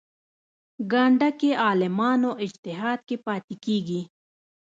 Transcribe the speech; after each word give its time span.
ګانده 0.91 1.29
کې 1.39 1.51
عالمانو 1.65 2.31
اجتهاد 2.45 2.99
کې 3.07 3.15
پاتې 3.25 3.55
کېږي. 3.65 4.01